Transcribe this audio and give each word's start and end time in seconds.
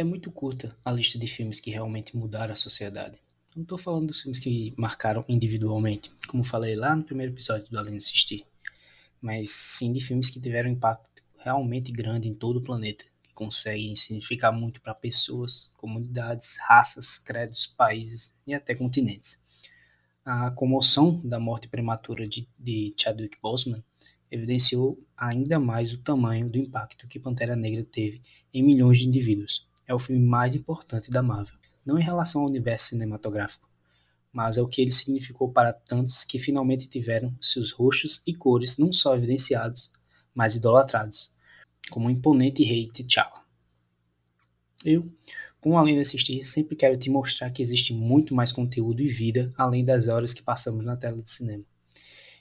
É 0.00 0.04
muito 0.04 0.30
curta 0.30 0.78
a 0.84 0.92
lista 0.92 1.18
de 1.18 1.26
filmes 1.26 1.58
que 1.58 1.72
realmente 1.72 2.16
mudaram 2.16 2.52
a 2.52 2.56
sociedade. 2.56 3.18
Não 3.56 3.64
estou 3.64 3.76
falando 3.76 4.06
dos 4.06 4.20
filmes 4.20 4.38
que 4.38 4.72
marcaram 4.78 5.24
individualmente, 5.28 6.12
como 6.28 6.44
falei 6.44 6.76
lá 6.76 6.94
no 6.94 7.02
primeiro 7.02 7.32
episódio 7.32 7.68
do 7.68 7.76
Além 7.76 7.96
de 7.96 8.04
Assistir, 8.04 8.46
mas 9.20 9.50
sim 9.50 9.92
de 9.92 9.98
filmes 9.98 10.30
que 10.30 10.40
tiveram 10.40 10.70
impacto 10.70 11.24
realmente 11.38 11.90
grande 11.90 12.28
em 12.28 12.34
todo 12.34 12.58
o 12.58 12.62
planeta, 12.62 13.04
que 13.24 13.34
conseguem 13.34 13.96
significar 13.96 14.52
muito 14.52 14.80
para 14.80 14.94
pessoas, 14.94 15.68
comunidades, 15.76 16.58
raças, 16.60 17.18
credos, 17.18 17.66
países 17.66 18.38
e 18.46 18.54
até 18.54 18.76
continentes. 18.76 19.44
A 20.24 20.52
comoção 20.52 21.20
da 21.24 21.40
morte 21.40 21.66
prematura 21.66 22.28
de, 22.28 22.48
de 22.56 22.94
Chadwick 22.96 23.36
Boseman 23.42 23.82
evidenciou 24.30 24.96
ainda 25.16 25.58
mais 25.58 25.92
o 25.92 25.98
tamanho 25.98 26.48
do 26.48 26.56
impacto 26.56 27.08
que 27.08 27.18
Pantera 27.18 27.56
Negra 27.56 27.82
teve 27.82 28.22
em 28.54 28.62
milhões 28.62 28.98
de 28.98 29.08
indivíduos 29.08 29.67
é 29.88 29.94
o 29.94 29.98
filme 29.98 30.24
mais 30.24 30.54
importante 30.54 31.10
da 31.10 31.22
Marvel, 31.22 31.56
não 31.84 31.98
em 31.98 32.02
relação 32.02 32.42
ao 32.42 32.46
universo 32.46 32.90
cinematográfico, 32.90 33.68
mas 34.30 34.58
ao 34.58 34.68
que 34.68 34.82
ele 34.82 34.90
significou 34.90 35.50
para 35.50 35.72
tantos 35.72 36.24
que 36.24 36.38
finalmente 36.38 36.86
tiveram 36.86 37.34
seus 37.40 37.72
rostos 37.72 38.22
e 38.26 38.34
cores 38.34 38.76
não 38.76 38.92
só 38.92 39.16
evidenciados, 39.16 39.90
mas 40.34 40.54
idolatrados, 40.54 41.34
como 41.90 42.08
o 42.08 42.10
imponente 42.10 42.62
rei 42.62 42.86
T'Challa. 42.88 43.42
Eu, 44.84 45.10
com 45.58 45.76
além 45.76 45.94
de 45.94 46.02
assistir, 46.02 46.42
sempre 46.44 46.76
quero 46.76 46.96
te 46.96 47.10
mostrar 47.10 47.50
que 47.50 47.62
existe 47.62 47.92
muito 47.92 48.34
mais 48.34 48.52
conteúdo 48.52 49.00
e 49.00 49.08
vida 49.08 49.52
além 49.56 49.84
das 49.84 50.06
horas 50.06 50.34
que 50.34 50.42
passamos 50.42 50.84
na 50.84 50.96
tela 50.96 51.20
de 51.20 51.30
cinema. 51.30 51.64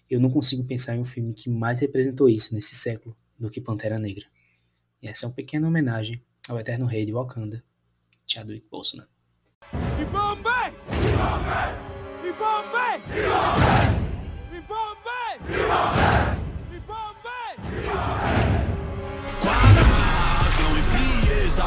Eu 0.10 0.20
não 0.20 0.30
consigo 0.30 0.64
pensar 0.66 0.96
em 0.96 1.00
um 1.00 1.06
filme 1.06 1.34
que 1.34 1.50
mais 1.50 1.80
representou 1.80 2.30
isso 2.30 2.54
nesse 2.54 2.76
século 2.76 3.18
do 3.40 3.50
que 3.50 3.60
Pantera 3.60 3.98
Negra. 3.98 4.26
E 5.02 5.08
essa 5.08 5.26
é 5.26 5.30
uma 5.30 5.36
pequena 5.36 5.68
homenagem 5.68 6.22
ao 6.50 6.60
eterno 6.60 6.86
rei 6.86 7.06
de 7.06 7.14
Wakanda, 7.14 7.64
Chadwick 8.26 8.66
Boseman. 8.70 9.08
E 9.74 10.06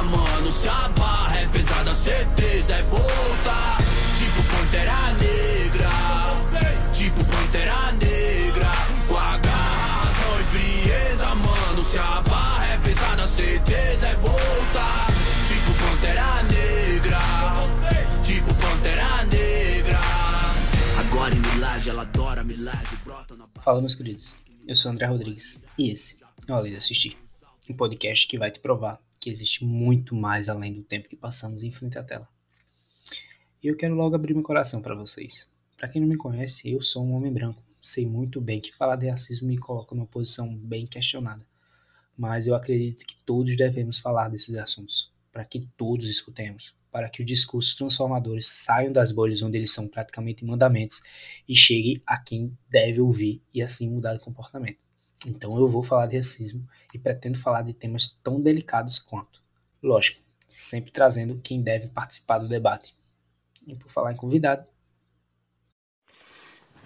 mano, 0.02 0.50
se 0.50 0.68
a 0.68 0.88
barra 0.88 1.38
é 1.38 1.46
pesada, 1.48 1.92
certeza 1.92 2.72
é 2.72 2.82
volta. 2.82 3.76
Tipo 4.18 4.42
Pantera 4.54 5.12
Negra, 5.20 5.90
tipo 6.92 7.24
Pantera 7.24 7.92
Negra. 7.92 8.70
Com 9.06 9.16
a 9.16 9.36
garra, 9.36 10.40
e 10.40 10.44
frieza, 10.44 11.34
mano, 11.34 11.84
se 11.84 11.98
a 11.98 12.22
barra 12.22 12.66
é 12.66 12.78
pesada, 12.78 13.26
certeza 13.26 14.06
é 14.08 14.14
volta. 14.14 14.39
Fala, 23.70 23.80
meus 23.80 23.94
queridos. 23.94 24.34
Eu 24.66 24.74
sou 24.74 24.90
André 24.90 25.06
Rodrigues 25.06 25.62
e 25.78 25.90
esse 25.90 26.18
é 26.48 26.52
o 26.52 26.56
Além 26.56 26.72
de 26.72 26.78
Assistir, 26.78 27.16
um 27.68 27.72
podcast 27.72 28.26
que 28.26 28.36
vai 28.36 28.50
te 28.50 28.58
provar 28.58 29.00
que 29.20 29.30
existe 29.30 29.64
muito 29.64 30.12
mais 30.12 30.48
além 30.48 30.74
do 30.74 30.82
tempo 30.82 31.08
que 31.08 31.14
passamos 31.14 31.62
em 31.62 31.70
frente 31.70 31.96
à 31.96 32.02
tela. 32.02 32.28
E 33.62 33.68
eu 33.68 33.76
quero 33.76 33.94
logo 33.94 34.16
abrir 34.16 34.34
meu 34.34 34.42
coração 34.42 34.82
para 34.82 34.96
vocês. 34.96 35.48
Para 35.76 35.86
quem 35.86 36.02
não 36.02 36.08
me 36.08 36.16
conhece, 36.16 36.68
eu 36.68 36.80
sou 36.80 37.04
um 37.04 37.12
homem 37.12 37.32
branco. 37.32 37.62
Sei 37.80 38.04
muito 38.04 38.40
bem 38.40 38.60
que 38.60 38.74
falar 38.74 38.96
de 38.96 39.08
racismo 39.08 39.46
me 39.46 39.56
coloca 39.56 39.94
numa 39.94 40.04
posição 40.04 40.52
bem 40.52 40.84
questionada. 40.84 41.46
Mas 42.18 42.48
eu 42.48 42.56
acredito 42.56 43.06
que 43.06 43.18
todos 43.24 43.56
devemos 43.56 44.00
falar 44.00 44.30
desses 44.30 44.56
assuntos, 44.56 45.12
para 45.30 45.44
que 45.44 45.68
todos 45.76 46.08
escutemos, 46.08 46.74
para 46.90 47.08
que 47.08 47.20
os 47.20 47.26
discursos 47.26 47.74
transformadores 47.76 48.46
saiam 48.46 48.92
das 48.92 49.12
bolhas 49.12 49.42
onde 49.42 49.56
eles 49.56 49.72
são 49.72 49.88
praticamente 49.88 50.44
mandamentos 50.44 51.02
e 51.48 51.54
cheguem 51.56 52.02
a 52.06 52.18
quem 52.18 52.56
deve 52.68 53.00
ouvir 53.00 53.42
e 53.54 53.62
assim 53.62 53.90
mudar 53.90 54.14
de 54.14 54.20
comportamento. 54.20 54.78
Então 55.26 55.58
eu 55.58 55.66
vou 55.66 55.82
falar 55.82 56.06
de 56.06 56.16
racismo 56.16 56.66
e 56.94 56.98
pretendo 56.98 57.38
falar 57.38 57.62
de 57.62 57.74
temas 57.74 58.08
tão 58.22 58.40
delicados 58.40 58.98
quanto. 58.98 59.42
Lógico, 59.82 60.20
sempre 60.46 60.90
trazendo 60.90 61.40
quem 61.42 61.62
deve 61.62 61.88
participar 61.88 62.38
do 62.38 62.48
debate. 62.48 62.96
E 63.66 63.74
por 63.76 63.90
falar 63.90 64.12
em 64.12 64.16
convidado. 64.16 64.66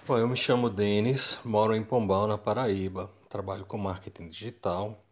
Bom, 0.07 0.19
eu 0.19 0.29
me 0.29 0.37
chamo 0.37 0.69
Denis, 0.69 1.39
moro 1.45 1.75
em 1.75 1.83
Pombal, 1.83 2.27
na 2.27 2.37
Paraíba. 2.37 3.11
Trabalho 3.29 3.65
com 3.65 3.79
marketing 3.79 4.29
digital. 4.29 5.04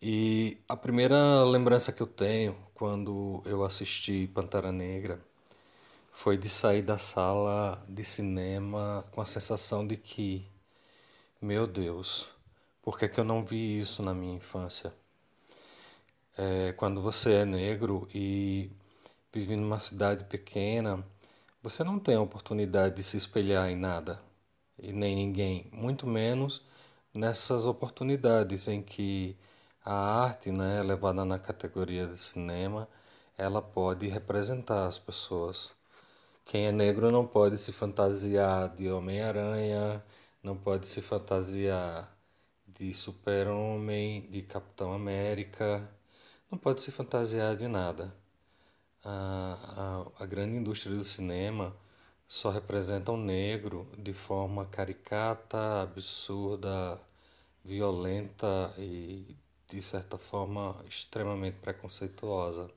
E 0.00 0.58
a 0.68 0.76
primeira 0.76 1.42
lembrança 1.42 1.92
que 1.92 2.00
eu 2.00 2.06
tenho 2.06 2.56
quando 2.72 3.42
eu 3.44 3.64
assisti 3.64 4.30
Pantera 4.32 4.70
Negra 4.70 5.20
foi 6.12 6.36
de 6.36 6.48
sair 6.48 6.82
da 6.82 6.98
sala 6.98 7.84
de 7.88 8.04
cinema 8.04 9.04
com 9.10 9.20
a 9.20 9.26
sensação 9.26 9.84
de 9.84 9.96
que, 9.96 10.46
meu 11.42 11.66
Deus, 11.66 12.28
por 12.80 12.96
que, 12.96 13.08
que 13.08 13.18
eu 13.18 13.24
não 13.24 13.44
vi 13.44 13.80
isso 13.80 14.00
na 14.00 14.14
minha 14.14 14.36
infância? 14.36 14.94
É, 16.36 16.72
quando 16.74 17.02
você 17.02 17.32
é 17.32 17.44
negro 17.44 18.08
e 18.14 18.70
vive 19.32 19.56
numa 19.56 19.80
cidade 19.80 20.22
pequena, 20.24 21.04
você 21.60 21.82
não 21.82 21.98
tem 21.98 22.14
a 22.14 22.20
oportunidade 22.20 22.94
de 22.96 23.02
se 23.02 23.16
espelhar 23.16 23.68
em 23.68 23.76
nada 23.76 24.22
e 24.78 24.92
nem 24.92 25.16
ninguém, 25.16 25.68
muito 25.72 26.06
menos 26.06 26.62
nessas 27.12 27.66
oportunidades 27.66 28.68
em 28.68 28.80
que 28.80 29.36
a 29.88 29.94
arte, 30.24 30.52
né, 30.52 30.82
levada 30.82 31.24
na 31.24 31.38
categoria 31.38 32.06
de 32.06 32.18
cinema, 32.18 32.86
ela 33.38 33.62
pode 33.62 34.06
representar 34.06 34.86
as 34.86 34.98
pessoas. 34.98 35.70
Quem 36.44 36.66
é 36.66 36.72
negro 36.72 37.10
não 37.10 37.26
pode 37.26 37.56
se 37.58 37.72
fantasiar 37.72 38.74
de 38.76 38.90
Homem-Aranha, 38.90 40.04
não 40.42 40.56
pode 40.56 40.86
se 40.86 41.00
fantasiar 41.00 42.14
de 42.66 42.92
Super-Homem, 42.92 44.28
de 44.30 44.42
Capitão 44.42 44.92
América, 44.92 45.90
não 46.50 46.58
pode 46.58 46.82
se 46.82 46.90
fantasiar 46.92 47.56
de 47.56 47.68
nada. 47.68 48.14
A, 49.04 50.04
a, 50.18 50.24
a 50.24 50.26
grande 50.26 50.56
indústria 50.56 50.94
do 50.96 51.04
cinema 51.04 51.74
só 52.28 52.50
representa 52.50 53.12
o 53.12 53.14
um 53.14 53.24
negro 53.24 53.90
de 53.98 54.12
forma 54.12 54.66
caricata, 54.66 55.82
absurda, 55.82 57.00
violenta 57.64 58.74
e 58.78 59.36
de 59.68 59.82
certa 59.82 60.16
forma, 60.18 60.76
extremamente 60.88 61.58
preconceituosa, 61.58 62.70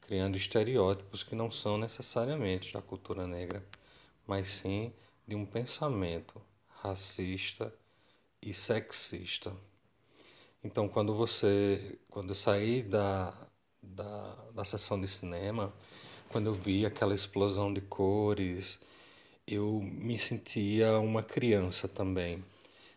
criando 0.00 0.36
estereótipos 0.36 1.22
que 1.22 1.34
não 1.34 1.50
são 1.50 1.78
necessariamente 1.78 2.72
da 2.72 2.82
cultura 2.82 3.26
negra, 3.26 3.64
mas 4.26 4.48
sim 4.48 4.92
de 5.26 5.34
um 5.34 5.44
pensamento 5.46 6.40
racista 6.82 7.72
e 8.40 8.52
sexista. 8.54 9.54
Então, 10.64 10.88
quando 10.88 11.14
você, 11.14 11.98
quando 12.10 12.30
eu 12.30 12.34
saí 12.34 12.82
da, 12.82 13.34
da, 13.82 14.34
da 14.54 14.64
sessão 14.64 15.00
de 15.00 15.08
cinema, 15.08 15.72
quando 16.30 16.46
eu 16.48 16.54
vi 16.54 16.86
aquela 16.86 17.14
explosão 17.14 17.72
de 17.72 17.80
cores, 17.82 18.80
eu 19.46 19.80
me 19.82 20.16
sentia 20.18 20.98
uma 21.00 21.22
criança 21.22 21.88
também 21.88 22.44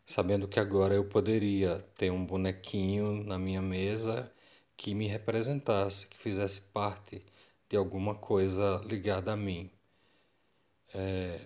sabendo 0.06 0.48
que 0.48 0.60
agora 0.60 0.94
eu 0.94 1.06
poderia 1.06 1.86
ter 1.98 2.12
um 2.12 2.26
bonequinho 2.26 3.24
na 3.24 3.38
minha 3.40 3.62
mesa 3.62 4.32
que 4.78 4.94
me 4.94 5.08
representasse, 5.08 6.08
que 6.08 6.18
fizesse 6.18 6.62
parte 6.62 7.24
de 7.70 7.78
alguma 7.78 8.16
coisa 8.16 8.82
ligada 8.86 9.34
a 9.34 9.38
mim. 9.38 9.70
É, 10.94 11.42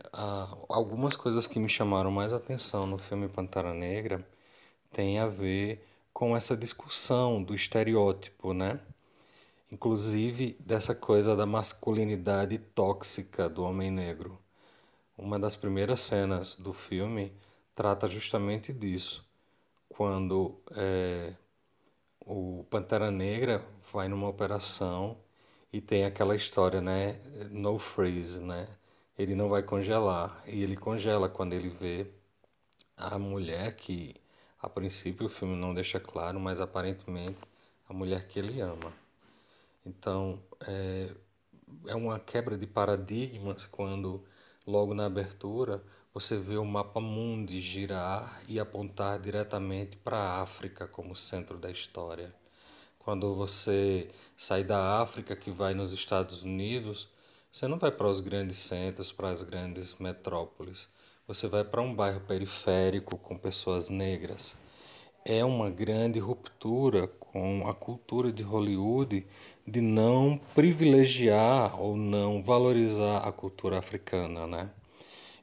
algumas 0.69 1.15
coisas 1.15 1.47
que 1.47 1.59
me 1.59 1.69
chamaram 1.69 2.11
mais 2.11 2.33
atenção 2.33 2.85
no 2.85 2.97
filme 2.99 3.27
Pantera 3.27 3.73
Negra 3.73 4.27
têm 4.91 5.19
a 5.19 5.27
ver 5.27 5.85
com 6.13 6.35
essa 6.35 6.55
discussão 6.55 7.41
do 7.41 7.55
estereótipo, 7.55 8.53
né? 8.53 8.79
Inclusive 9.71 10.55
dessa 10.59 10.93
coisa 10.95 11.35
da 11.35 11.45
masculinidade 11.45 12.57
tóxica 12.57 13.49
do 13.49 13.63
homem 13.63 13.91
negro. 13.91 14.37
Uma 15.17 15.39
das 15.39 15.55
primeiras 15.55 16.01
cenas 16.01 16.55
do 16.55 16.73
filme 16.73 17.31
trata 17.79 18.09
justamente 18.09 18.73
disso. 18.73 19.25
Quando 19.87 20.61
é, 20.71 21.33
o 22.25 22.65
Pantera 22.69 23.09
Negra 23.09 23.63
vai 23.93 24.09
numa 24.09 24.27
operação 24.27 25.17
e 25.71 25.79
tem 25.79 26.03
aquela 26.03 26.35
história, 26.35 26.81
né? 26.81 27.21
No 27.49 27.79
freeze, 27.79 28.43
né? 28.43 28.67
Ele 29.17 29.33
não 29.33 29.47
vai 29.47 29.63
congelar. 29.63 30.43
E 30.45 30.61
ele 30.61 30.75
congela 30.75 31.29
quando 31.29 31.53
ele 31.53 31.69
vê 31.69 32.07
a 32.97 33.17
mulher 33.17 33.73
que, 33.77 34.13
a 34.61 34.67
princípio, 34.67 35.27
o 35.27 35.29
filme 35.29 35.55
não 35.55 35.73
deixa 35.73 36.01
claro, 36.01 36.37
mas 36.37 36.59
aparentemente 36.59 37.39
a 37.87 37.93
mulher 37.93 38.27
que 38.27 38.39
ele 38.39 38.59
ama. 38.59 38.91
Então, 39.85 40.43
é, 40.67 41.15
é 41.87 41.95
uma 41.95 42.19
quebra 42.19 42.57
de 42.57 42.67
paradigmas 42.67 43.65
quando, 43.65 44.25
logo 44.67 44.93
na 44.93 45.05
abertura, 45.05 45.81
você 46.13 46.37
vê 46.37 46.57
o 46.57 46.65
mapa 46.65 46.99
mundi 46.99 47.61
girar 47.61 48.41
e 48.47 48.59
apontar 48.59 49.19
diretamente 49.19 49.97
para 49.97 50.17
a 50.17 50.41
África 50.41 50.87
como 50.87 51.15
centro 51.15 51.57
da 51.57 51.71
história, 51.71 52.33
Quando 52.99 53.33
você 53.33 54.09
sai 54.37 54.63
da 54.63 55.01
África 55.01 55.35
que 55.35 55.51
vai 55.51 55.73
nos 55.73 55.91
Estados 55.93 56.43
Unidos, 56.43 57.09
você 57.51 57.67
não 57.67 57.77
vai 57.77 57.91
para 57.91 58.07
os 58.07 58.19
grandes 58.21 58.57
centros, 58.57 59.11
para 59.11 59.29
as 59.29 59.41
grandes 59.43 59.95
metrópoles. 59.99 60.87
Você 61.27 61.47
vai 61.47 61.63
para 61.63 61.81
um 61.81 61.95
bairro 61.95 62.21
periférico 62.21 63.17
com 63.17 63.37
pessoas 63.37 63.89
negras. 63.89 64.55
É 65.25 65.43
uma 65.45 65.69
grande 65.69 66.19
ruptura 66.19 67.07
com 67.07 67.67
a 67.67 67.73
cultura 67.73 68.31
de 68.31 68.43
Hollywood 68.43 69.25
de 69.67 69.81
não 69.81 70.39
privilegiar 70.55 71.79
ou 71.81 71.95
não 71.97 72.43
valorizar 72.43 73.19
a 73.19 73.31
cultura 73.31 73.79
africana, 73.79 74.47
né? 74.47 74.69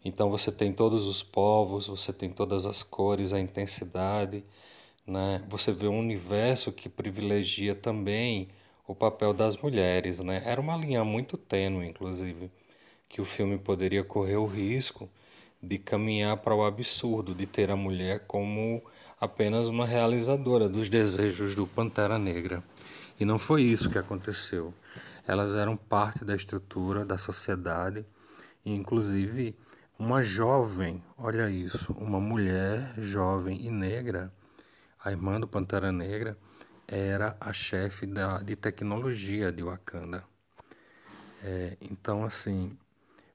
Então 0.07 0.31
você 0.31 0.53
tem 0.53 0.73
todos 0.73 1.09
os 1.09 1.21
povos, 1.21 1.89
você 1.89 2.13
tem 2.13 2.31
todas 2.31 2.65
as 2.65 2.81
cores, 2.81 3.33
a 3.33 3.41
intensidade, 3.41 4.45
né? 5.05 5.43
Você 5.49 5.73
vê 5.73 5.89
um 5.89 5.99
universo 5.99 6.71
que 6.71 6.89
privilegia 6.89 7.75
também 7.75 8.47
o 8.87 8.95
papel 8.95 9.35
das 9.35 9.57
mulheres, 9.57 10.21
né? 10.21 10.43
Era 10.45 10.61
uma 10.61 10.77
linha 10.77 11.03
muito 11.03 11.37
tênue, 11.37 11.89
inclusive, 11.89 12.53
que 13.09 13.21
o 13.21 13.25
filme 13.25 13.59
poderia 13.59 14.05
correr 14.05 14.37
o 14.37 14.47
risco 14.47 15.11
de 15.61 15.77
caminhar 15.77 16.37
para 16.37 16.55
o 16.55 16.65
absurdo 16.65 17.35
de 17.35 17.45
ter 17.45 17.69
a 17.69 17.77
mulher 17.77 18.27
como 18.29 18.81
apenas 19.21 19.67
uma 19.67 19.85
realizadora 19.85 20.69
dos 20.69 20.89
desejos 20.89 21.57
do 21.57 21.67
Pantera 21.67 22.17
Negra. 22.17 22.63
E 23.19 23.25
não 23.25 23.39
foi 23.39 23.63
isso 23.63 23.91
que 23.91 23.99
aconteceu. 23.99 24.73
Elas 25.27 25.57
eram 25.57 25.77
parte 25.77 26.25
da 26.25 26.37
estrutura 26.37 27.05
da 27.05 27.19
sociedade, 27.19 28.07
e 28.65 28.73
inclusive 28.73 29.57
uma 29.99 30.21
jovem, 30.23 31.03
olha 31.17 31.49
isso, 31.51 31.93
uma 31.95 32.21
mulher 32.21 32.93
jovem 32.99 33.65
e 33.65 33.71
negra, 33.71 34.33
a 35.03 35.11
irmã 35.11 35.41
do 35.41 35.49
Pantera 35.49 35.91
Negra, 35.91 36.37
era 36.87 37.37
a 37.41 37.53
chefe 37.53 38.07
da, 38.07 38.43
de 38.43 38.55
tecnologia 38.55 39.51
de 39.51 39.63
Wakanda. 39.63 40.25
É, 41.43 41.77
então, 41.81 42.25
assim, 42.25 42.77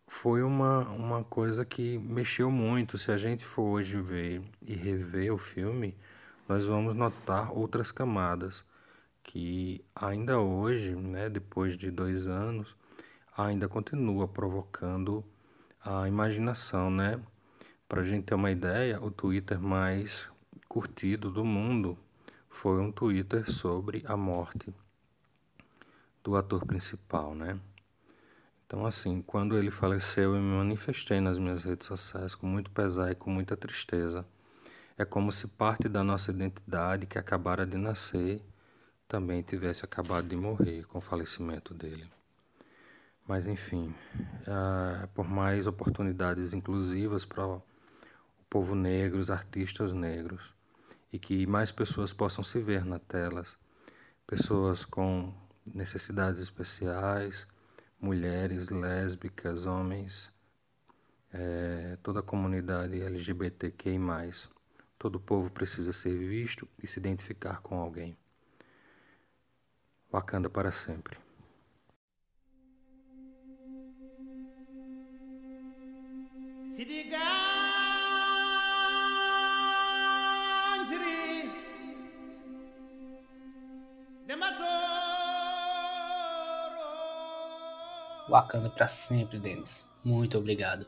foi 0.06 0.44
uma, 0.44 0.88
uma 0.90 1.24
coisa 1.24 1.66
que 1.66 1.98
mexeu 1.98 2.52
muito. 2.52 2.98
Se 2.98 3.12
a 3.12 3.18
gente 3.18 3.44
for 3.44 3.64
hoje 3.64 4.00
ver 4.00 4.42
e 4.62 4.76
rever 4.76 5.34
o 5.34 5.38
filme, 5.38 5.98
nós 6.48 6.66
vamos 6.66 6.96
notar 6.96 7.52
outras 7.52 7.92
camadas 7.92 8.64
que 9.24 9.84
ainda 9.96 10.40
hoje, 10.40 10.96
né, 10.96 11.30
depois 11.30 11.78
de 11.78 11.90
dois 11.90 12.28
anos, 12.28 12.76
ainda 13.38 13.68
continua 13.68 14.28
provocando 14.28 15.24
a 15.84 16.08
imaginação, 16.08 16.90
né? 16.90 17.20
Para 17.88 18.02
a 18.02 18.04
gente 18.04 18.26
ter 18.26 18.36
uma 18.36 18.52
ideia, 18.52 19.02
o 19.02 19.12
Twitter 19.12 19.60
mais 19.60 20.30
curtido 20.68 21.30
do 21.30 21.44
mundo 21.44 21.98
foi 22.50 22.80
um 22.80 22.92
Twitter 22.92 23.52
sobre 23.52 24.04
a 24.06 24.16
morte 24.16 24.74
do 26.24 26.36
ator 26.36 26.66
principal, 26.66 27.34
né? 27.34 27.60
Então, 28.66 28.86
assim, 28.86 29.22
quando 29.22 29.58
ele 29.58 29.70
faleceu, 29.70 30.36
eu 30.36 30.42
me 30.42 30.56
manifestei 30.58 31.20
nas 31.20 31.38
minhas 31.38 31.64
redes 31.64 31.88
sociais 31.88 32.36
com 32.36 32.48
muito 32.48 32.72
pesar 32.72 33.12
e 33.12 33.16
com 33.16 33.30
muita 33.30 33.58
tristeza. 33.58 34.26
É 34.98 35.04
como 35.04 35.32
se 35.32 35.48
parte 35.50 35.90
da 35.90 36.04
nossa 36.04 36.32
identidade 36.32 37.06
que 37.06 37.18
acabara 37.18 37.66
de 37.66 37.78
nascer 37.78 38.42
também 39.08 39.42
tivesse 39.42 39.84
acabado 39.84 40.28
de 40.28 40.38
morrer 40.38 40.86
com 40.86 41.00
o 41.00 41.02
falecimento 41.02 41.74
dele. 41.74 42.10
Mas, 43.28 43.48
enfim, 43.48 43.94
uh, 44.42 45.08
por 45.14 45.28
mais 45.28 45.68
oportunidades 45.68 46.54
inclusivas 46.54 47.26
para 47.26 47.46
o 47.46 47.64
povo 48.50 48.76
negro, 48.76 49.20
os 49.20 49.30
artistas 49.30 49.94
negros, 49.94 50.54
e 51.14 51.20
que 51.20 51.46
mais 51.46 51.72
pessoas 51.72 52.14
possam 52.14 52.44
se 52.44 52.60
ver 52.60 52.86
na 52.86 53.00
telas, 53.00 53.58
pessoas 54.26 54.86
com 54.86 55.34
necessidades 55.74 56.42
especiais, 56.42 57.48
mulheres, 58.00 58.70
lésbicas, 58.70 59.66
homens, 59.66 60.32
é, 61.32 61.98
toda 62.02 62.20
a 62.20 62.24
comunidade 62.24 63.02
LGBTQI+. 63.02 64.00
Todo 64.98 65.20
povo 65.20 65.52
precisa 65.52 65.94
ser 65.94 66.16
visto 66.16 66.68
e 66.82 66.88
se 66.88 67.00
identificar 67.00 67.62
com 67.62 67.80
alguém. 67.80 68.18
Wakanda 70.12 70.50
para 70.50 70.72
sempre. 70.72 71.18
Wakanda 88.28 88.68
para 88.72 88.88
sempre, 88.88 89.38
Denis. 89.38 89.88
Muito 90.04 90.40
obrigado. 90.40 90.88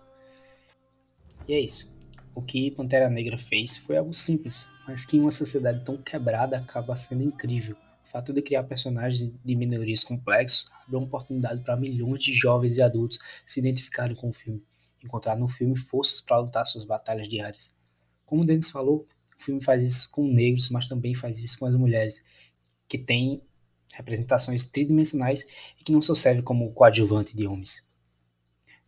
E 1.48 1.54
é 1.54 1.60
isso. 1.60 1.96
O 2.34 2.42
que 2.42 2.72
Pantera 2.72 3.08
Negra 3.08 3.38
fez 3.38 3.78
foi 3.78 3.96
algo 3.96 4.14
simples, 4.14 4.68
mas 4.88 5.06
que 5.06 5.18
em 5.18 5.20
uma 5.20 5.30
sociedade 5.30 5.86
tão 5.86 5.98
quebrada 5.98 6.58
acaba 6.58 6.96
sendo 6.96 7.22
incrível. 7.22 7.76
O 8.04 8.08
fato 8.10 8.34
de 8.34 8.42
criar 8.42 8.64
personagens 8.64 9.32
de 9.46 9.56
minorias 9.56 10.04
complexos 10.04 10.66
abre 10.84 10.96
uma 10.96 11.06
oportunidade 11.06 11.62
para 11.62 11.78
milhões 11.78 12.24
de 12.24 12.34
jovens 12.34 12.78
e 12.78 12.82
adultos 12.82 13.20
se 13.46 13.60
identificarem 13.60 14.16
com 14.16 14.30
o 14.30 14.34
filme, 14.34 14.64
encontrar 15.04 15.36
no 15.36 15.48
filme 15.48 15.78
forças 15.78 16.22
para 16.22 16.40
lutar 16.40 16.66
suas 16.66 16.86
batalhas 16.86 17.28
diárias. 17.28 17.76
Como 18.26 18.44
o 18.44 18.46
Denis 18.46 18.70
falou, 18.70 19.06
o 19.38 19.42
filme 19.42 19.64
faz 19.64 19.84
isso 19.84 20.10
com 20.12 20.28
negros, 20.28 20.70
mas 20.70 20.88
também 20.88 21.14
faz 21.14 21.40
isso 21.40 21.60
com 21.60 21.66
as 21.66 21.76
mulheres, 21.76 22.24
que 22.88 22.98
têm 22.98 23.42
representações 23.94 24.66
tridimensionais 24.66 25.46
e 25.80 25.84
que 25.84 25.92
não 25.92 26.02
só 26.02 26.16
serve 26.16 26.42
como 26.42 26.72
coadjuvante 26.74 27.36
de 27.36 27.46
homens. 27.46 27.92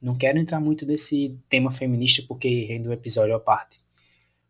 Não 0.02 0.16
quero 0.16 0.38
entrar 0.38 0.60
muito 0.60 0.86
nesse 0.86 1.40
tema 1.50 1.72
feminista 1.72 2.24
porque 2.28 2.66
rende 2.66 2.90
um 2.90 2.94
episódio 2.94 3.36
à 3.36 3.40
parte, 3.40 3.80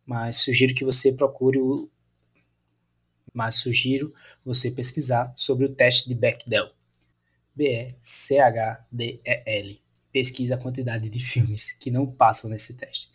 mas 0.06 0.38
sugiro 0.38 0.74
que 0.76 0.86
você 0.86 1.12
procure 1.14 1.60
o 1.60 1.90
mas 3.34 3.56
sugiro 3.56 4.14
você 4.46 4.72
pesquisar 4.72 5.34
sobre 5.36 5.66
o 5.66 5.76
teste 5.76 6.08
de 6.08 6.16
Bechdel. 6.16 6.72
B-E-C-H-D-E-L. 7.54 7.96
Pesquisa 10.16 10.56
a 10.56 10.58
quantidade 10.58 11.10
de 11.10 11.20
filmes 11.20 11.74
que 11.74 11.92
não 11.92 12.08
passam 12.08 12.50
nesse 12.50 12.78
teste. 12.78 13.12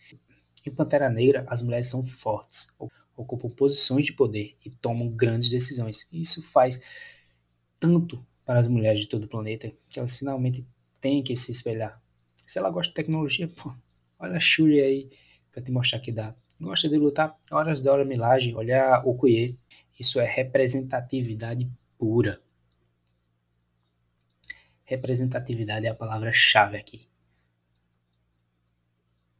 Em 0.66 0.70
Pantera 0.70 1.08
Negra, 1.08 1.46
as 1.48 1.62
mulheres 1.62 1.86
são 1.86 2.04
fortes, 2.04 2.76
ocupam 3.16 3.48
posições 3.48 4.04
de 4.04 4.12
poder 4.12 4.54
e 4.62 4.68
tomam 4.68 5.08
grandes 5.08 5.48
decisões. 5.48 6.06
Isso 6.12 6.42
faz 6.42 6.82
tanto 7.78 8.22
para 8.44 8.58
as 8.60 8.68
mulheres 8.68 9.00
de 9.00 9.06
todo 9.06 9.24
o 9.24 9.28
planeta 9.28 9.72
que 9.88 9.98
elas 9.98 10.14
finalmente 10.14 10.68
têm 11.00 11.22
que 11.22 11.34
se 11.34 11.50
espelhar. 11.50 11.98
Se 12.36 12.58
ela 12.58 12.68
gosta 12.68 12.90
de 12.90 12.96
tecnologia, 12.96 13.48
pô, 13.48 13.72
olha 14.18 14.36
a 14.36 14.40
Shuri 14.40 14.82
aí 14.82 15.10
para 15.50 15.62
te 15.62 15.72
mostrar 15.72 16.00
que 16.00 16.12
dá. 16.12 16.36
Gosta 16.60 16.86
de 16.86 16.98
lutar? 16.98 17.34
Horas 17.50 17.80
da 17.80 17.94
hora 17.94 18.04
milagre, 18.04 18.54
olha 18.54 19.02
o 19.06 19.12
Okoye. 19.12 19.58
Isso 19.98 20.20
é 20.20 20.26
representatividade 20.26 21.66
pura. 21.96 22.42
Representatividade 24.90 25.86
é 25.86 25.90
a 25.90 25.94
palavra-chave 25.94 26.76
aqui. 26.76 27.08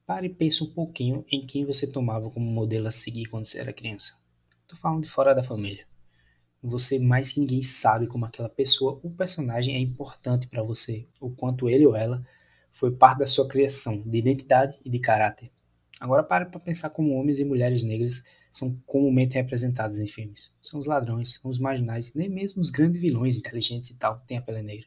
Pare 0.07 0.29
e 0.29 0.35
pense 0.35 0.63
um 0.65 0.73
pouquinho 0.73 1.25
em 1.31 1.45
quem 1.45 1.67
você 1.67 1.87
tomava 1.87 2.31
como 2.31 2.51
modelo 2.51 2.89
a 2.89 2.93
seguir 2.93 3.27
quando 3.27 3.45
você 3.45 3.59
era 3.59 3.73
criança. 3.73 4.19
Estou 4.63 4.79
falando 4.79 5.03
de 5.03 5.11
fora 5.11 5.35
da 5.35 5.43
família 5.43 5.91
você 6.63 6.99
mais 6.99 7.33
que 7.33 7.41
ninguém 7.41 7.63
sabe 7.63 8.07
como 8.07 8.27
aquela 8.27 8.49
pessoa, 8.49 9.01
o 9.03 9.11
personagem 9.11 9.75
é 9.75 9.79
importante 9.79 10.47
para 10.47 10.63
você, 10.63 11.07
o 11.19 11.31
quanto 11.31 11.69
ele 11.69 11.87
ou 11.87 11.97
ela 11.97 12.25
foi 12.71 12.91
parte 12.91 13.21
da 13.21 13.27
sua 13.27 13.49
criação 13.49 14.03
de 14.03 14.19
identidade 14.19 14.79
e 14.85 14.91
de 14.91 14.99
caráter. 14.99 15.51
Agora 15.99 16.23
pare 16.23 16.47
para 16.47 16.61
pensar 16.61 16.91
como 16.91 17.15
homens 17.15 17.39
e 17.39 17.45
mulheres 17.45 17.83
negras 17.83 18.25
são 18.51 18.77
comumente 18.87 19.35
representados 19.35 19.99
em 19.99 20.07
filmes. 20.07 20.53
São 20.61 20.79
os 20.79 20.87
ladrões, 20.87 21.35
são 21.35 21.51
os 21.51 21.59
marginais, 21.59 22.15
nem 22.15 22.29
mesmo 22.29 22.61
os 22.61 22.71
grandes 22.71 23.01
vilões 23.01 23.39
inteligentes 23.39 23.91
e 23.91 23.97
tal 23.97 24.21
têm 24.27 24.39
a 24.39 24.43
pele 24.43 24.63
negra. 24.63 24.87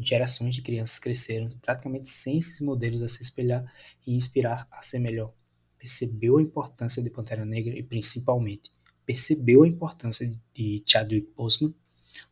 Gerações 0.00 0.54
de 0.54 0.62
crianças 0.62 0.98
cresceram 0.98 1.50
praticamente 1.60 2.08
sem 2.08 2.38
esses 2.38 2.60
modelos 2.60 3.02
a 3.02 3.08
se 3.08 3.22
espelhar 3.22 3.70
e 4.06 4.14
inspirar 4.14 4.66
a 4.70 4.80
ser 4.82 4.98
melhor. 4.98 5.32
Percebeu 5.78 6.38
a 6.38 6.42
importância 6.42 7.02
de 7.02 7.10
Pantera 7.10 7.44
Negra 7.44 7.78
e 7.78 7.82
principalmente 7.82 8.70
percebeu 9.04 9.64
a 9.64 9.68
importância 9.68 10.32
de 10.54 10.82
Chadwick 10.86 11.32
Boseman, 11.36 11.74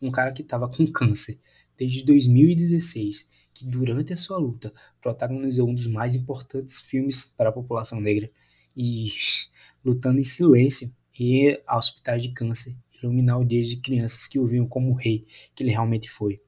um 0.00 0.10
cara 0.10 0.32
que 0.32 0.42
estava 0.42 0.68
com 0.68 0.86
câncer 0.86 1.40
desde 1.76 2.04
2016, 2.04 3.28
que 3.52 3.66
durante 3.66 4.12
a 4.12 4.16
sua 4.16 4.38
luta 4.38 4.72
protagonizou 5.00 5.68
um 5.68 5.74
dos 5.74 5.86
mais 5.86 6.14
importantes 6.14 6.80
filmes 6.80 7.26
para 7.36 7.48
a 7.48 7.52
população 7.52 8.00
negra 8.00 8.30
e 8.76 9.08
lutando 9.84 10.20
em 10.20 10.24
silêncio 10.24 10.94
e 11.18 11.60
a 11.66 11.76
hospitais 11.76 12.22
de 12.22 12.30
câncer 12.30 12.76
iluminar 13.02 13.40
o 13.40 13.44
dia 13.44 13.62
de 13.62 13.76
crianças 13.76 14.26
que 14.26 14.38
o 14.38 14.46
viam 14.46 14.66
como 14.66 14.90
o 14.90 14.94
rei 14.94 15.24
que 15.54 15.62
ele 15.62 15.70
realmente 15.70 16.08
foi. 16.08 16.40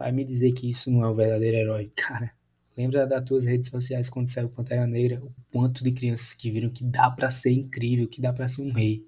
Vai 0.00 0.12
me 0.12 0.24
dizer 0.24 0.52
que 0.52 0.66
isso 0.66 0.90
não 0.90 1.04
é 1.04 1.08
o 1.10 1.14
verdadeiro 1.14 1.58
herói, 1.58 1.92
cara. 1.94 2.32
Lembra 2.74 3.06
das 3.06 3.22
tuas 3.22 3.44
redes 3.44 3.68
sociais 3.68 4.08
quando 4.08 4.28
saiu 4.28 4.48
Pantera 4.48 4.86
Negra? 4.86 5.22
O 5.22 5.30
quanto 5.52 5.84
de 5.84 5.92
crianças 5.92 6.32
que 6.32 6.50
viram 6.50 6.70
que 6.70 6.82
dá 6.82 7.10
para 7.10 7.28
ser 7.28 7.50
incrível, 7.50 8.08
que 8.08 8.18
dá 8.18 8.32
para 8.32 8.48
ser 8.48 8.62
um 8.62 8.72
rei. 8.72 9.06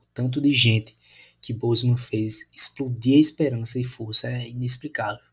O 0.00 0.06
tanto 0.12 0.40
de 0.40 0.50
gente 0.50 0.96
que 1.40 1.52
Boseman 1.52 1.96
fez 1.96 2.48
explodir 2.52 3.16
a 3.16 3.20
esperança 3.20 3.78
e 3.78 3.84
força 3.84 4.28
é 4.28 4.48
inexplicável. 4.48 5.24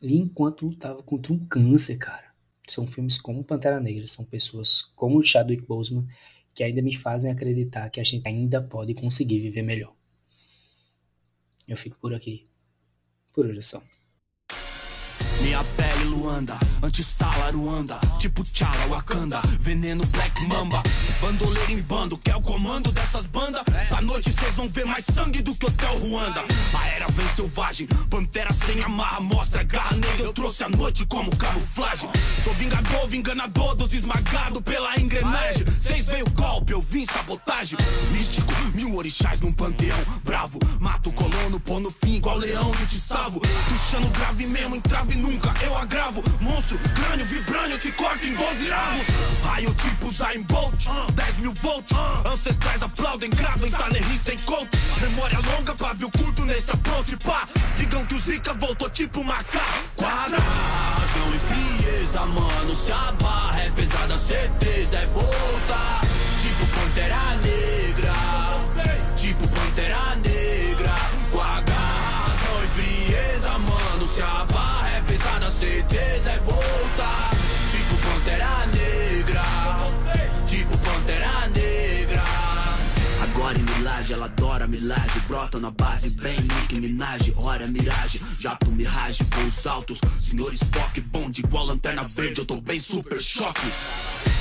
E 0.00 0.16
enquanto 0.16 0.64
lutava 0.64 1.02
contra 1.02 1.34
um 1.34 1.46
câncer, 1.46 1.98
cara. 1.98 2.32
São 2.66 2.86
filmes 2.86 3.20
como 3.20 3.44
Pantera 3.44 3.78
Negra, 3.78 4.06
são 4.06 4.24
pessoas 4.24 4.90
como 4.96 5.22
Chadwick 5.22 5.66
Boseman 5.66 6.06
que 6.54 6.64
ainda 6.64 6.80
me 6.80 6.96
fazem 6.96 7.30
acreditar 7.30 7.90
que 7.90 8.00
a 8.00 8.04
gente 8.04 8.26
ainda 8.26 8.62
pode 8.62 8.94
conseguir 8.94 9.38
viver 9.38 9.60
melhor. 9.60 9.94
Eu 11.68 11.76
fico 11.76 11.98
por 11.98 12.14
aqui. 12.14 12.48
Por 13.30 13.44
hoje 13.44 13.58
é 13.58 13.62
só. 13.62 13.82
Minha 15.56 15.64
pele 15.74 16.04
Luanda, 16.04 16.58
antissala 16.82 17.50
Ruanda, 17.50 17.98
tipo 18.18 18.44
Tchala 18.44 18.88
Wakanda, 18.88 19.40
veneno 19.58 20.04
Black 20.08 20.44
Mamba, 20.44 20.82
bandoleiro 21.18 21.72
em 21.72 21.80
bando, 21.80 22.18
quer 22.18 22.36
o 22.36 22.42
comando 22.42 22.92
dessas 22.92 23.24
bandas? 23.24 23.62
Essa 23.74 24.02
noite 24.02 24.30
cês 24.30 24.54
vão 24.54 24.68
ver 24.68 24.84
mais 24.84 25.06
sangue 25.06 25.40
do 25.40 25.54
que 25.54 25.64
Hotel 25.64 25.98
Ruanda. 25.98 26.44
A 26.78 26.88
era 26.88 27.06
vem 27.08 27.26
selvagem, 27.28 27.86
pantera 28.10 28.52
sem 28.52 28.82
amarra, 28.82 29.20
mostra 29.20 29.62
garra 29.62 29.96
negra, 29.96 30.26
eu 30.26 30.32
trouxe 30.34 30.62
a 30.62 30.68
noite 30.68 31.06
como 31.06 31.34
camuflagem. 31.34 32.10
Sou 32.44 32.52
vingador, 32.52 33.08
vinganador 33.08 33.74
dos 33.74 33.94
esmagados 33.94 34.62
pela 34.62 35.00
engrenagem. 35.00 35.64
Cês 35.80 36.04
veio 36.04 36.28
golpe, 36.32 36.74
eu 36.74 36.82
vim 36.82 37.06
sabotagem. 37.06 37.78
Místico, 38.12 38.52
mil 38.74 38.94
orixás 38.94 39.40
num 39.40 39.54
panteão, 39.54 39.96
bravo, 40.22 40.58
mato 40.78 41.10
colono, 41.12 41.58
pô 41.58 41.80
no 41.80 41.90
fim 41.90 42.16
igual 42.16 42.36
leão, 42.36 42.70
eu 42.78 42.86
te 42.86 43.00
salvo. 43.00 43.40
Puxando 43.40 44.12
grave 44.12 44.46
mesmo, 44.48 44.76
entrave 44.76 45.14
nunca 45.14 45.45
nunca 45.46 45.64
eu 45.64 45.76
agravo. 45.76 46.22
Monstro, 46.40 46.78
crânio, 46.94 47.24
vibrânio, 47.26 47.78
te 47.78 47.92
corto 47.92 48.24
em 48.26 48.34
12 48.34 48.72
avos. 48.72 49.06
Raio 49.44 49.74
tipo 49.74 50.12
Zayn 50.12 50.42
Bolt, 50.42 50.86
10 51.14 51.36
mil 51.38 51.54
volts. 51.60 51.96
Ancestrais 52.24 52.82
aplaudem, 52.82 53.30
gravem, 53.30 53.70
Tanerri 53.70 54.18
sem 54.18 54.38
coach. 54.38 54.68
Memória 55.00 55.38
longa, 55.38 55.74
pavio 55.74 56.10
curto 56.10 56.44
nesse 56.44 56.70
approach, 56.70 57.16
pá. 57.18 57.48
Digam 57.76 58.04
que 58.06 58.14
o 58.14 58.20
Zika 58.20 58.52
voltou 58.54 58.90
tipo 58.90 59.22
macaco. 59.22 59.64
Quadração 59.96 60.44
e 61.34 61.82
frieza, 61.82 62.20
mano. 62.26 62.74
Se 62.74 62.92
a 62.92 63.12
barra 63.12 63.62
é 63.62 63.70
pesada, 63.70 64.18
certeza 64.18 64.96
é 64.96 65.06
voltar. 65.06 66.00
Tipo 66.42 66.66
Pantera 66.66 67.36
Negra. 67.42 68.14
Tipo 69.16 69.48
Pantera 69.48 70.16
Negra. 70.16 70.94
Com 71.30 72.62
e 72.62 72.68
frieza, 72.68 73.58
mano. 73.58 74.06
Se 74.06 74.22
a 74.22 74.44
certeza 75.56 76.30
é 76.30 76.38
voltar. 76.40 77.30
Tipo 77.70 77.96
Pantera 78.06 78.66
Negra. 78.66 79.42
Tipo 80.46 80.78
Pantera 80.78 81.48
Negra. 81.48 82.24
Agora 83.22 83.58
em 83.58 83.62
Milagre, 83.62 84.12
ela 84.12 84.26
adora 84.26 84.66
milagre. 84.66 85.20
Brota 85.26 85.58
na 85.58 85.70
base, 85.70 86.10
bem 86.10 86.38
Nick 86.38 86.74
Minaj. 86.74 87.32
Hora 87.36 87.66
miragem, 87.66 88.20
jato 88.38 88.70
mirage, 88.70 89.24
voos 89.24 89.66
altos. 89.66 89.98
Senhor 90.20 90.52
Spock, 90.52 91.00
bonde 91.00 91.40
igual 91.40 91.64
lanterna 91.64 92.02
verde. 92.02 92.40
Eu 92.40 92.44
tô 92.44 92.60
bem 92.60 92.78
super 92.78 93.20
choque. 93.20 93.66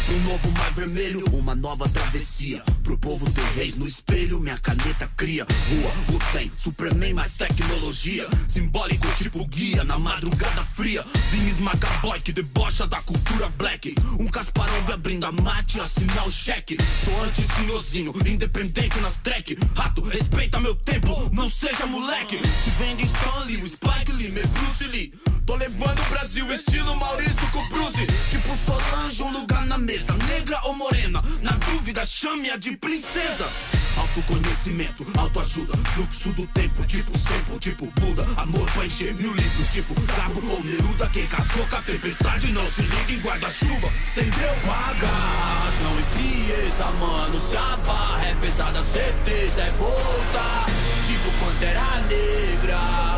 Um 0.09 0.19
novo 0.29 0.51
mar 0.51 0.71
vermelho, 0.73 1.23
uma 1.31 1.55
nova 1.55 1.87
travessia. 1.87 2.61
Pro 2.85 2.95
povo 2.99 3.27
ter 3.31 3.43
reis 3.55 3.75
no 3.75 3.87
espelho, 3.87 4.39
minha 4.39 4.59
caneta 4.59 5.09
cria. 5.17 5.43
Rua, 5.43 5.91
o 6.15 6.31
tem, 6.31 6.51
Superman 6.55 7.15
mais 7.15 7.31
tecnologia. 7.31 8.27
Simbólico 8.47 9.07
tipo 9.15 9.43
guia 9.47 9.83
na 9.83 9.97
madrugada 9.97 10.63
fria. 10.63 11.03
Vim 11.31 11.47
esmagar 11.47 11.99
boy 12.01 12.21
que 12.21 12.31
debocha 12.31 12.85
da 12.85 13.01
cultura 13.01 13.49
black. 13.49 13.95
Um 14.19 14.27
Casparão 14.27 14.79
vai 14.83 14.93
abrindo 14.93 15.25
a 15.25 15.31
mate, 15.31 15.79
assinar 15.79 16.27
o 16.27 16.31
cheque. 16.31 16.77
Sou 17.03 17.23
anti-senhorzinho, 17.23 18.13
independente 18.23 18.99
nas 18.99 19.15
track. 19.15 19.57
Rato, 19.75 20.03
respeita 20.03 20.59
meu 20.59 20.75
tempo, 20.75 21.27
não 21.33 21.49
seja 21.49 21.87
moleque. 21.87 22.39
Se 22.63 22.69
vem 22.77 22.95
de 22.95 23.05
Stanley, 23.05 23.63
o 23.63 23.67
Spike 23.67 24.11
Lee, 24.11 24.29
me 24.29 24.43
Bruce 24.43 24.83
Lee. 24.83 25.11
Tô 25.45 25.55
levando 25.55 26.01
o 26.01 26.09
Brasil 26.09 26.51
estilo 26.51 26.95
Maurício 26.95 27.51
com 27.51 27.67
Bruce. 27.69 28.07
Tipo 28.31 28.55
Solange, 28.65 29.21
um 29.21 29.31
lugar 29.31 29.63
na 29.67 29.77
mesa 29.77 30.11
negra 30.27 30.59
ou 30.63 30.73
morena. 30.73 31.21
Na 31.41 31.51
dúvida, 31.51 32.03
chame-a 32.03 32.57
de 32.57 32.74
princesa. 32.75 33.49
Autoconhecimento, 33.97 35.05
autoajuda, 35.17 35.77
fluxo 35.93 36.29
do 36.33 36.45
tempo, 36.47 36.85
tipo 36.85 37.17
sempre, 37.17 37.59
tipo 37.59 37.85
Buda. 37.99 38.25
Amor 38.37 38.69
pra 38.71 38.85
encher 38.85 39.13
mil 39.13 39.33
livros, 39.33 39.69
tipo 39.69 39.93
Cabo 40.01 40.41
ou 40.51 40.63
Neruda. 40.63 41.09
Quem 41.13 41.25
casou 41.27 41.65
com 41.67 41.75
a 41.75 41.81
tempestade 41.81 42.51
não 42.51 42.69
se 42.69 42.81
liga 42.81 43.13
em 43.13 43.19
guarda-chuva, 43.19 43.89
entendeu? 44.11 44.53
Pagação 44.65 45.99
e 45.99 46.17
frieza, 46.17 46.85
mano. 46.99 47.39
Se 47.39 47.55
a 47.55 47.77
barra 47.77 48.27
é 48.27 48.35
pesada, 48.35 48.83
certeza 48.83 49.61
é 49.61 49.69
voltar. 49.71 50.65
Tipo 51.07 51.45
Pantera 51.45 52.01
Negra, 52.09 53.17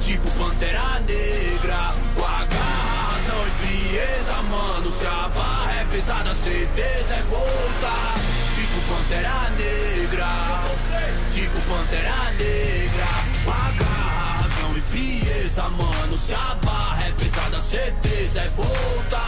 tipo 0.00 0.30
Pantera 0.32 1.00
Negra. 1.00 1.94
Com 2.14 2.24
a 2.24 2.44
e 3.46 3.66
frieza, 3.66 4.42
mano. 4.42 4.90
Se 4.90 5.06
a 5.06 5.28
barra 5.28 5.72
é 5.80 5.84
pesada, 5.84 6.34
certeza 6.34 7.14
é 7.14 7.22
voltar. 7.22 8.23
Pantera 9.04 9.50
Negra, 9.58 10.64
tipo 11.30 11.60
Pantera 11.68 12.32
Negra. 12.38 13.06
Pagar 13.44 14.40
razão 14.40 14.76
e 14.78 14.80
frieza, 14.80 15.62
mano. 15.68 16.16
Se 16.16 16.32
a 16.32 16.56
barra 16.64 17.04
é 17.06 17.12
pesada, 17.12 17.60
certeza 17.60 18.40
é 18.40 18.48
voltar. 18.56 19.23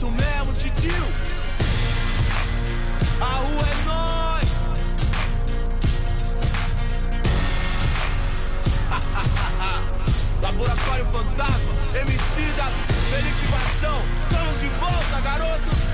isso 0.00 0.10
mesmo, 0.12 0.52
titio. 0.54 1.04
A 3.20 3.34
rua 3.34 3.68
é 3.68 3.74
nós. 3.84 4.48
Laboratório 10.40 11.04
Fantasma, 11.04 11.72
MC 11.94 12.52
da 12.56 12.70
Felipe 13.10 13.44
Estamos 14.22 14.60
de 14.60 14.68
volta, 14.68 15.20
garoto. 15.20 15.89